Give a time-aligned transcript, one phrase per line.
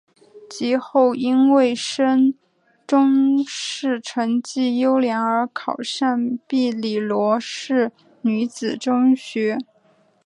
[0.49, 2.33] 及后因为升
[2.87, 7.91] 中试成绩优良而考上庇理罗士
[8.23, 9.59] 女子中学。